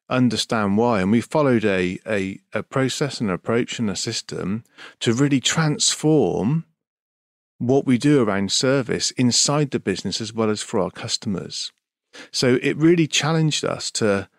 understand 0.09 0.77
why. 0.77 1.01
And 1.01 1.11
we 1.11 1.21
followed 1.21 1.65
a, 1.65 1.99
a, 2.07 2.39
a 2.53 2.63
process 2.63 3.19
and 3.19 3.31
approach 3.31 3.79
and 3.79 3.89
a 3.89 3.95
system 3.95 4.63
to 4.99 5.13
really 5.13 5.39
transform 5.39 6.65
what 7.57 7.85
we 7.85 7.97
do 7.97 8.21
around 8.21 8.51
service 8.51 9.11
inside 9.11 9.71
the 9.71 9.79
business 9.79 10.19
as 10.19 10.33
well 10.33 10.49
as 10.49 10.61
for 10.61 10.79
our 10.79 10.91
customers. 10.91 11.71
So 12.31 12.59
it 12.61 12.77
really 12.77 13.07
challenged 13.07 13.65
us 13.65 13.89
to 13.91 14.29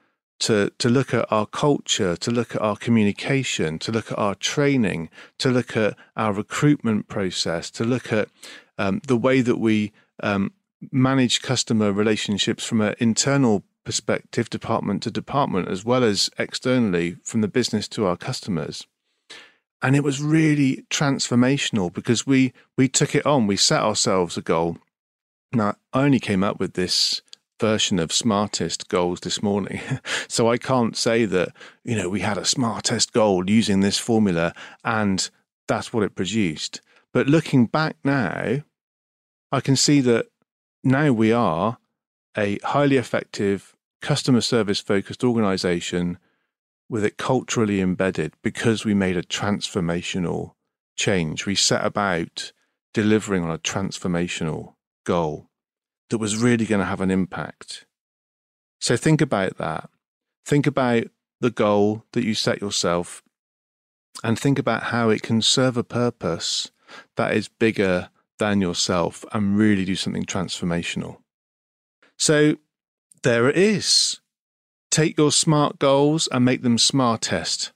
to 0.41 0.71
to 0.79 0.89
look 0.89 1.15
at 1.15 1.31
our 1.31 1.47
culture, 1.47 2.17
to 2.17 2.31
look 2.31 2.55
at 2.55 2.61
our 2.61 2.77
communication, 2.77 3.79
to 3.81 3.93
look 3.93 4.13
at 4.13 4.19
our 4.19 4.35
training, 4.35 5.09
to 5.39 5.49
look 5.51 5.77
at 5.77 5.97
our 6.17 6.33
recruitment 6.33 7.09
process, 7.09 7.71
to 7.73 7.85
look 7.85 8.13
at 8.13 8.29
um, 8.77 9.01
the 9.07 9.17
way 9.17 9.41
that 9.41 9.59
we 9.59 9.93
um, 10.23 10.53
manage 10.93 11.43
customer 11.43 11.93
relationships 11.93 12.65
from 12.65 12.81
an 12.81 12.95
internal 12.99 13.65
perspective, 13.85 14.49
department 14.51 15.03
to 15.03 15.11
department, 15.11 15.69
as 15.69 15.85
well 15.85 16.03
as 16.03 16.31
externally 16.39 17.17
from 17.23 17.41
the 17.41 17.49
business 17.49 17.87
to 17.89 18.07
our 18.07 18.17
customers. 18.17 18.87
And 19.83 19.95
it 19.95 20.03
was 20.03 20.23
really 20.23 20.87
transformational 20.91 21.93
because 21.93 22.27
we 22.27 22.53
we 22.77 22.89
took 22.89 23.15
it 23.15 23.27
on. 23.27 23.47
We 23.47 23.57
set 23.57 23.83
ourselves 23.83 24.37
a 24.37 24.43
goal. 24.43 24.79
Now, 25.53 25.77
I 25.93 26.05
only 26.05 26.21
came 26.21 26.43
up 26.43 26.59
with 26.59 26.73
this 26.73 27.21
version 27.61 27.99
of 27.99 28.13
smartest 28.13 28.89
goals 28.89 29.21
this 29.21 29.43
morning. 29.43 29.81
so 30.29 30.51
I 30.51 30.57
can't 30.57 30.97
say 30.97 31.25
that, 31.27 31.51
you 31.85 31.97
know, 31.97 32.09
we 32.09 32.21
had 32.21 32.39
a 32.39 32.45
smartest 32.45 33.13
goal 33.13 33.49
using 33.49 33.81
this 33.81 33.99
formula 33.99 34.53
and 34.85 35.31
that's 35.69 35.93
what 35.93 36.03
it 36.03 36.15
produced. 36.15 36.81
But 37.13 37.29
looking 37.29 37.67
back 37.67 37.97
now, 38.05 38.63
I 39.53 39.61
can 39.61 39.77
see 39.77 40.01
that 40.01 40.27
now 40.85 41.13
we 41.13 41.33
are 41.33 41.79
a 42.37 42.59
highly 42.59 42.97
effective 42.97 43.75
customer 44.03 44.41
service 44.41 44.81
focused 44.81 45.25
organization 45.25 46.19
with 46.89 47.05
it 47.05 47.17
culturally 47.17 47.81
embedded 47.81 48.35
because 48.43 48.85
we 48.85 48.95
made 48.95 49.17
a 49.17 49.23
transformational 49.23 50.53
change. 50.97 51.47
We 51.47 51.55
set 51.55 51.85
about 51.85 52.53
delivering 52.93 53.43
on 53.43 53.51
a 53.51 53.59
transformational 53.59 54.75
goal 55.05 55.49
that 56.11 56.19
was 56.19 56.37
really 56.37 56.67
going 56.67 56.81
to 56.81 56.87
have 56.87 57.01
an 57.01 57.11
impact. 57.11 57.87
So 58.79 58.97
think 58.97 59.21
about 59.21 59.57
that. 59.57 59.89
Think 60.45 60.67
about 60.67 61.05
the 61.41 61.51
goal 61.51 62.05
that 62.13 62.25
you 62.25 62.35
set 62.35 62.61
yourself 62.61 63.23
and 64.23 64.39
think 64.39 64.59
about 64.59 64.85
how 64.85 65.09
it 65.09 65.23
can 65.23 65.41
serve 65.43 65.77
a 65.77 65.83
purpose 65.83 66.71
that 67.17 67.35
is 67.35 67.49
bigger 67.49 68.11
than 68.39 68.61
yourself 68.61 69.25
and 69.33 69.57
really 69.57 69.85
do 69.85 69.97
something 69.97 70.25
transformational. 70.25 71.19
So 72.19 72.57
there 73.23 73.49
it 73.49 73.57
is. 73.57 74.21
Take 74.91 75.17
your 75.19 75.33
smart 75.33 75.79
goals 75.79 76.29
and 76.31 76.45
make 76.45 76.63
them 76.63 76.79
smartest. 76.79 77.73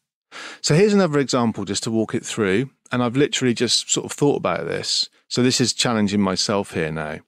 So 0.61 0.75
here's 0.75 0.95
another 0.95 1.19
example 1.19 1.65
just 1.65 1.83
to 1.85 1.91
walk 1.91 2.15
it 2.15 2.25
through. 2.25 2.71
And 2.93 3.03
I've 3.03 3.17
literally 3.17 3.55
just 3.55 3.91
sort 3.91 4.07
of 4.07 4.13
thought 4.13 4.37
about 4.37 4.67
this. 4.67 5.09
So 5.29 5.43
this 5.43 5.61
is 5.61 5.73
challenging 5.73 6.21
myself 6.21 6.73
here 6.73 6.93
now 6.93 7.19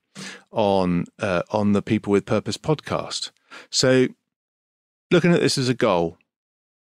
on 0.50 1.04
uh, 1.18 1.42
on 1.50 1.72
the 1.72 1.82
People 1.82 2.12
with 2.12 2.26
Purpose 2.26 2.56
podcast. 2.56 3.30
So 3.70 4.08
looking 5.10 5.32
at 5.32 5.40
this 5.40 5.58
as 5.58 5.68
a 5.68 5.74
goal, 5.74 6.18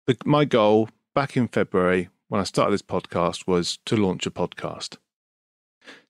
the, 0.06 0.16
my 0.24 0.44
goal 0.44 0.88
back 1.14 1.36
in 1.36 1.48
February 1.48 2.08
when 2.28 2.40
I 2.40 2.44
started 2.44 2.72
this 2.72 2.82
podcast 2.82 3.46
was 3.46 3.78
to 3.86 3.96
launch 3.96 4.26
a 4.26 4.30
podcast. 4.30 4.96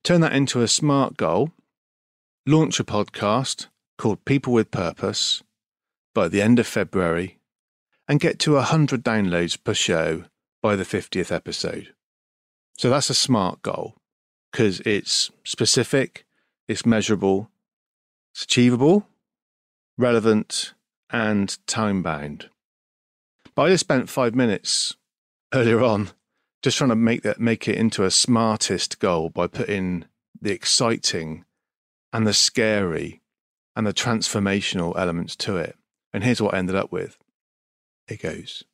Turn 0.05 0.21
that 0.23 0.33
into 0.33 0.63
a 0.63 0.69
smart 0.69 1.17
goal. 1.17 1.53
Launch 2.45 2.81
a 2.81 2.85
podcast 2.85 3.69
called 3.99 4.25
People 4.25 4.53
with 4.53 4.73
Purpose 4.73 5.45
by 6.13 6.27
the 6.27 6.43
end 6.43 6.59
of 6.59 6.67
February 6.67 7.39
and 8.09 8.19
get 8.19 8.41
to 8.41 8.55
100 8.55 9.05
downloads 9.05 9.57
per 9.63 9.75
show 9.75 10.25
by 10.61 10.75
the 10.75 10.83
50th 10.83 11.31
episode. 11.31 11.95
So 12.77 12.91
that's 12.91 13.11
a 13.11 13.15
smart 13.15 13.63
goal 13.63 13.95
because 14.51 14.81
it's 14.81 15.31
specific, 15.45 16.27
it's 16.67 16.85
measurable, 16.85 17.51
it's 18.35 18.43
achievable, 18.43 19.07
relevant, 19.97 20.75
and 21.11 21.57
time 21.69 22.03
bound. 22.03 22.49
But 23.55 23.63
I 23.63 23.69
just 23.69 23.85
spent 23.85 24.09
five 24.09 24.35
minutes 24.35 24.97
earlier 25.55 25.81
on 25.81 26.11
just 26.63 26.79
trying 26.79 26.91
to 26.91 26.97
make 26.97 27.23
that 27.23 27.41
make 27.41 27.69
it 27.69 27.77
into 27.77 28.05
a 28.05 28.11
smartest 28.11 28.99
goal 29.01 29.29
by 29.29 29.47
putting 29.47 30.05
the 30.41 30.53
exciting 30.53 31.45
and 32.13 32.27
the 32.27 32.33
scary 32.33 33.21
and 33.75 33.87
the 33.87 33.93
transformational 33.93 34.97
elements 34.97 35.35
to 35.37 35.57
it. 35.57 35.77
And 36.13 36.23
here's 36.23 36.41
what 36.41 36.55
I 36.55 36.59
ended 36.59 36.77
up 36.77 36.93
with. 36.93 37.19
It 38.07 38.23
goes. 38.23 38.65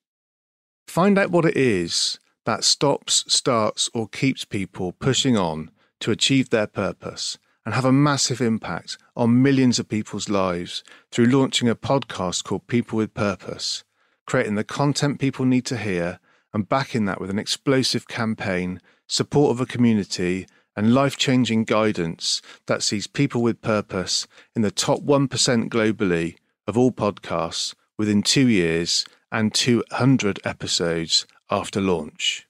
Find 0.87 1.19
out 1.19 1.31
what 1.31 1.45
it 1.45 1.57
is 1.57 2.19
that 2.45 2.65
stops, 2.65 3.25
starts, 3.29 3.91
or 3.93 4.09
keeps 4.09 4.45
people 4.45 4.93
pushing 4.93 5.37
on 5.37 5.71
to 6.01 6.11
achieve 6.11 6.51
their 6.51 6.67
purpose 6.67 7.39
and 7.65 7.75
have 7.75 7.85
a 7.85 7.93
massive 7.93 8.41
impact 8.41 8.97
on 9.15 9.43
millions 9.43 9.79
of 9.79 9.89
people's 9.89 10.31
lives 10.31 10.83
through 11.11 11.27
launching 11.27 11.69
a 11.69 11.75
podcast 11.75 12.45
called 12.45 12.67
People 12.67 12.97
with 12.97 13.13
Purpose, 13.13 13.85
creating 14.27 14.55
the 14.55 14.65
content 14.65 15.21
people 15.21 15.45
need 15.45 15.67
to 15.67 15.77
hear 15.77 16.19
and 16.53 16.69
backing 16.69 17.05
that 17.05 17.21
with 17.21 17.31
an 17.31 17.39
explosive 17.39 18.09
campaign, 18.09 18.81
support 19.07 19.51
of 19.51 19.61
a 19.61 19.67
community, 19.67 20.47
and 20.77 20.95
life 20.95 21.17
changing 21.17 21.65
guidance 21.65 22.41
that 22.67 22.83
sees 22.83 23.07
people 23.09 23.43
with 23.43 23.61
purpose 23.61 24.29
in 24.55 24.63
the 24.63 24.71
top 24.71 25.01
1% 25.01 25.29
globally 25.69 26.37
of 26.67 26.79
all 26.79 26.93
podcasts 26.93 27.75
within 27.99 28.23
two 28.23 28.47
years 28.47 29.05
and 29.33 29.53
200 29.53 30.39
episodes 30.45 31.27
after 31.51 31.81
launch. 31.81 32.47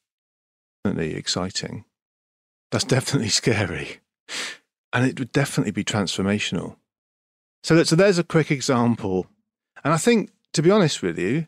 Definitely 0.85 1.15
exciting. 1.15 1.85
That's 2.71 2.85
definitely 2.85 3.29
scary. 3.31 3.99
And 4.93 5.07
it 5.07 5.19
would 5.19 5.33
definitely 5.33 5.73
be 5.73 5.85
transformational. 5.85 6.77
So, 7.63 7.83
so 7.83 7.97
there's 7.97 8.19
a 8.19 8.25
quick 8.25 8.51
example. 8.51 9.27
And 9.85 9.93
I 9.93 9.97
think, 9.97 10.31
to 10.53 10.63
be 10.63 10.71
honest 10.71 11.03
with 11.03 11.19
you, 11.19 11.47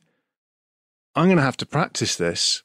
I'm 1.15 1.27
going 1.27 1.39
to 1.39 1.43
have 1.43 1.57
to 1.59 1.67
practice 1.67 2.15
this. 2.15 2.63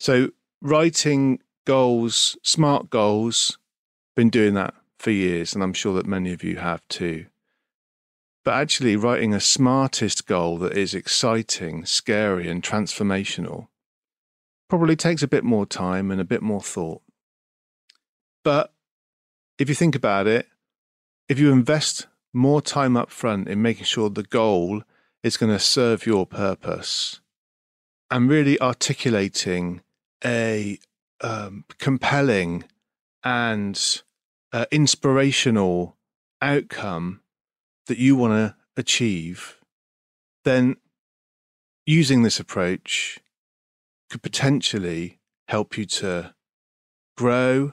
So, 0.00 0.30
writing 0.60 1.40
goals, 1.64 2.36
smart 2.42 2.90
goals, 2.90 3.58
been 4.16 4.28
doing 4.30 4.54
that 4.54 4.74
for 4.98 5.12
years, 5.12 5.54
and 5.54 5.62
I'm 5.62 5.72
sure 5.72 5.94
that 5.94 6.06
many 6.06 6.32
of 6.32 6.42
you 6.42 6.56
have 6.56 6.86
too. 6.88 7.26
But 8.44 8.54
actually, 8.54 8.96
writing 8.96 9.34
a 9.34 9.40
smartest 9.40 10.26
goal 10.26 10.58
that 10.58 10.76
is 10.76 10.94
exciting, 10.94 11.84
scary, 11.84 12.48
and 12.48 12.62
transformational, 12.62 13.68
probably 14.68 14.96
takes 14.96 15.22
a 15.22 15.28
bit 15.28 15.44
more 15.44 15.66
time 15.66 16.10
and 16.10 16.20
a 16.20 16.24
bit 16.24 16.42
more 16.42 16.62
thought. 16.62 17.02
But 18.42 18.72
if 19.58 19.68
you 19.68 19.76
think 19.76 19.94
about 19.94 20.26
it, 20.26 20.48
if 21.28 21.38
you 21.38 21.52
invest 21.52 22.06
more 22.32 22.60
time 22.60 22.96
up 22.96 23.10
front 23.10 23.46
in 23.48 23.62
making 23.62 23.84
sure 23.84 24.10
the 24.10 24.22
goal 24.24 24.82
is 25.22 25.36
going 25.36 25.52
to 25.52 25.58
serve 25.58 26.06
your 26.06 26.26
purpose 26.26 27.20
and 28.10 28.28
really 28.28 28.60
articulating 28.60 29.82
a 30.24 30.78
um, 31.20 31.64
compelling 31.78 32.64
and 33.22 34.02
uh, 34.52 34.66
inspirational 34.70 35.96
outcome 36.40 37.20
that 37.86 37.98
you 37.98 38.16
want 38.16 38.32
to 38.32 38.56
achieve, 38.76 39.58
then 40.44 40.76
using 41.86 42.22
this 42.22 42.40
approach 42.40 43.18
could 44.10 44.22
potentially 44.22 45.18
help 45.48 45.76
you 45.76 45.84
to 45.84 46.34
grow, 47.16 47.72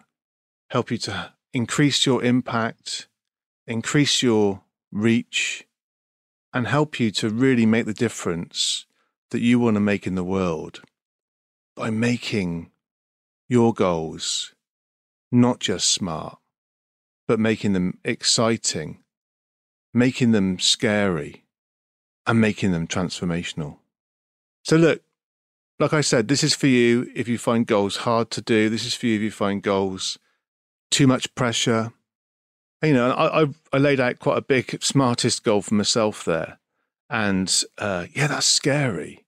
help 0.70 0.92
you 0.92 0.98
to 0.98 1.34
increase 1.54 2.06
your 2.06 2.24
impact, 2.24 3.08
increase 3.68 4.22
your 4.22 4.62
reach, 4.92 5.66
and 6.54 6.68
help 6.68 7.00
you 7.00 7.12
to 7.12 7.30
really 7.30 7.66
make 7.66 7.86
the 7.86 7.94
difference 7.94 8.86
that 9.36 9.42
you 9.42 9.60
want 9.60 9.76
to 9.76 9.82
make 9.82 10.08
in 10.08 10.16
the 10.16 10.24
world 10.24 10.82
by 11.76 11.90
making 11.90 12.72
your 13.50 13.74
goals 13.74 14.56
not 15.30 15.60
just 15.60 15.90
smart, 15.90 16.38
but 17.28 17.38
making 17.38 17.74
them 17.74 17.98
exciting, 18.06 19.04
making 19.94 20.32
them 20.32 20.58
scary, 20.58 21.44
and 22.26 22.40
making 22.40 22.72
them 22.72 22.88
transformational. 22.88 23.76
So, 24.64 24.78
look, 24.78 25.02
like 25.80 25.92
I 25.92 26.00
said, 26.00 26.30
this 26.30 26.42
is 26.42 26.56
for 26.56 26.68
you 26.68 27.12
if 27.14 27.28
you 27.28 27.38
find 27.38 27.68
goals 27.68 27.98
hard 27.98 28.32
to 28.32 28.42
do. 28.42 28.70
This 28.70 28.86
is 28.86 28.94
for 28.94 29.08
you 29.08 29.18
if 29.18 29.22
you 29.22 29.32
find 29.32 29.62
goals 29.62 30.18
too 30.92 31.08
much 31.08 31.36
pressure. 31.36 31.92
You 32.82 32.94
know, 32.94 33.12
I, 33.12 33.42
I, 33.42 33.46
I 33.74 33.78
laid 33.80 34.00
out 34.00 34.20
quite 34.20 34.38
a 34.38 34.42
big, 34.42 34.82
smartest 34.82 35.44
goal 35.44 35.62
for 35.62 35.74
myself 35.74 36.24
there. 36.24 36.58
And 37.10 37.54
uh, 37.78 38.06
yeah, 38.14 38.28
that's 38.28 38.46
scary. 38.46 39.25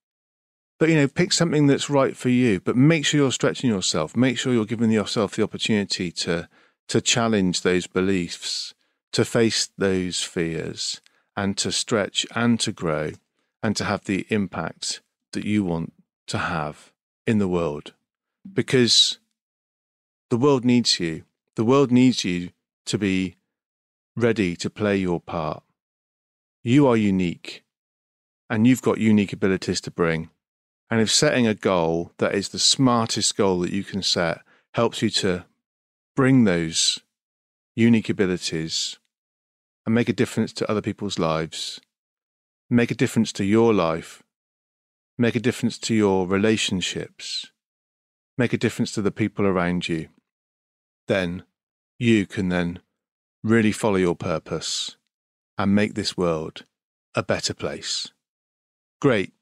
But, 0.79 0.89
you 0.89 0.95
know, 0.95 1.07
pick 1.07 1.33
something 1.33 1.67
that's 1.67 1.89
right 1.89 2.15
for 2.15 2.29
you, 2.29 2.59
but 2.59 2.75
make 2.75 3.05
sure 3.05 3.19
you're 3.19 3.31
stretching 3.31 3.69
yourself. 3.69 4.15
Make 4.15 4.37
sure 4.37 4.53
you're 4.53 4.65
giving 4.65 4.91
yourself 4.91 5.35
the 5.35 5.43
opportunity 5.43 6.11
to, 6.11 6.47
to 6.87 7.01
challenge 7.01 7.61
those 7.61 7.87
beliefs, 7.87 8.75
to 9.13 9.25
face 9.25 9.69
those 9.77 10.21
fears, 10.21 11.01
and 11.35 11.57
to 11.57 11.71
stretch 11.71 12.25
and 12.35 12.59
to 12.59 12.71
grow 12.71 13.11
and 13.63 13.75
to 13.75 13.85
have 13.85 14.05
the 14.05 14.25
impact 14.29 15.01
that 15.33 15.45
you 15.45 15.63
want 15.63 15.93
to 16.27 16.37
have 16.37 16.91
in 17.25 17.39
the 17.39 17.47
world. 17.47 17.93
Because 18.51 19.19
the 20.29 20.37
world 20.37 20.63
needs 20.63 20.99
you. 20.99 21.23
The 21.55 21.63
world 21.63 21.91
needs 21.91 22.23
you 22.23 22.51
to 22.85 22.97
be 22.97 23.37
ready 24.15 24.55
to 24.55 24.69
play 24.69 24.97
your 24.97 25.19
part. 25.19 25.63
You 26.63 26.87
are 26.87 26.97
unique 26.97 27.63
and 28.49 28.65
you've 28.65 28.81
got 28.81 28.97
unique 28.99 29.33
abilities 29.33 29.81
to 29.81 29.91
bring. 29.91 30.29
And 30.89 31.01
if 31.01 31.11
setting 31.11 31.45
a 31.45 31.53
goal 31.53 32.11
that 32.17 32.33
is 32.33 32.49
the 32.49 32.59
smartest 32.59 33.35
goal 33.35 33.59
that 33.59 33.73
you 33.73 33.83
can 33.83 34.01
set 34.01 34.41
helps 34.73 35.01
you 35.01 35.09
to 35.09 35.45
bring 36.15 36.43
those 36.43 36.99
unique 37.75 38.09
abilities 38.09 38.97
and 39.85 39.93
make 39.93 40.09
a 40.09 40.13
difference 40.13 40.53
to 40.53 40.69
other 40.69 40.81
people's 40.81 41.19
lives, 41.19 41.79
make 42.69 42.91
a 42.91 42.95
difference 42.95 43.31
to 43.33 43.43
your 43.43 43.73
life, 43.73 44.23
make 45.17 45.35
a 45.35 45.39
difference 45.39 45.77
to 45.77 45.93
your 45.93 46.25
relationships, 46.27 47.51
make 48.37 48.53
a 48.53 48.57
difference 48.57 48.91
to 48.93 49.01
the 49.01 49.11
people 49.11 49.45
around 49.45 49.87
you, 49.87 50.09
then 51.07 51.43
you 51.99 52.25
can 52.25 52.49
then 52.49 52.79
really 53.43 53.71
follow 53.71 53.95
your 53.95 54.15
purpose 54.15 54.95
and 55.57 55.73
make 55.73 55.95
this 55.95 56.17
world 56.17 56.65
a 57.15 57.23
better 57.23 57.53
place. 57.53 58.11
Great. 59.01 59.33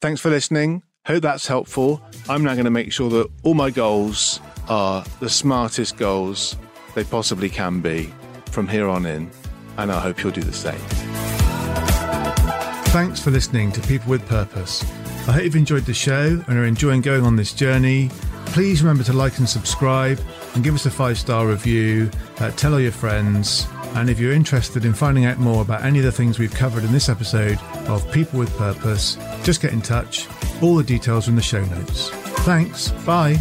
Thanks 0.00 0.20
for 0.20 0.30
listening. 0.30 0.82
Hope 1.04 1.22
that's 1.22 1.48
helpful. 1.48 2.00
I'm 2.28 2.44
now 2.44 2.52
going 2.52 2.64
to 2.64 2.70
make 2.70 2.92
sure 2.92 3.10
that 3.10 3.28
all 3.42 3.54
my 3.54 3.70
goals 3.70 4.38
are 4.68 5.04
the 5.18 5.28
smartest 5.28 5.96
goals 5.96 6.56
they 6.94 7.02
possibly 7.02 7.48
can 7.48 7.80
be 7.80 8.14
from 8.52 8.68
here 8.68 8.88
on 8.88 9.04
in, 9.04 9.28
and 9.78 9.90
I 9.90 9.98
hope 9.98 10.22
you'll 10.22 10.30
do 10.30 10.42
the 10.42 10.52
same. 10.52 10.78
Thanks 12.92 13.20
for 13.20 13.32
listening 13.32 13.72
to 13.72 13.80
People 13.80 14.10
with 14.10 14.24
Purpose. 14.28 14.84
I 15.26 15.32
hope 15.32 15.42
you've 15.42 15.56
enjoyed 15.56 15.86
the 15.86 15.94
show 15.94 16.40
and 16.46 16.56
are 16.56 16.64
enjoying 16.64 17.00
going 17.00 17.24
on 17.24 17.34
this 17.34 17.52
journey. 17.52 18.08
Please 18.46 18.80
remember 18.80 19.02
to 19.02 19.12
like 19.12 19.38
and 19.38 19.48
subscribe 19.48 20.20
and 20.54 20.62
give 20.62 20.74
us 20.76 20.86
a 20.86 20.90
five 20.90 21.18
star 21.18 21.48
review. 21.48 22.12
Uh, 22.38 22.52
tell 22.52 22.74
all 22.74 22.80
your 22.80 22.92
friends. 22.92 23.66
And 23.94 24.08
if 24.08 24.20
you're 24.20 24.32
interested 24.32 24.84
in 24.84 24.94
finding 24.94 25.24
out 25.24 25.38
more 25.38 25.62
about 25.62 25.82
any 25.82 25.98
of 25.98 26.04
the 26.04 26.12
things 26.12 26.38
we've 26.38 26.54
covered 26.54 26.84
in 26.84 26.92
this 26.92 27.08
episode 27.08 27.58
of 27.88 28.08
People 28.12 28.38
with 28.38 28.56
Purpose, 28.56 29.16
just 29.42 29.60
get 29.60 29.72
in 29.72 29.82
touch. 29.82 30.28
All 30.62 30.76
the 30.76 30.84
details 30.84 31.26
in 31.28 31.34
the 31.34 31.42
show 31.42 31.64
notes. 31.64 32.10
Thanks. 32.44 32.92
Bye. 33.04 33.38